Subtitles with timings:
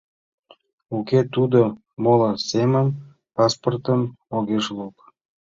[0.97, 1.61] Уке, тудо
[2.03, 2.85] моло семын
[3.35, 4.01] паспортым
[4.37, 4.97] огеш лук.